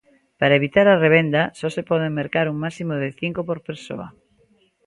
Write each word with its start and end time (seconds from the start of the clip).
Para 0.39 0.57
evitar 0.59 0.87
a 0.89 0.99
revenda 1.05 1.41
só 1.59 1.67
se 1.75 1.87
poden 1.89 2.15
mercar 2.19 2.45
un 2.53 2.57
máximo 2.63 2.93
de 3.03 3.09
cinco 3.21 3.41
por 3.47 3.59
persoa. 3.67 4.07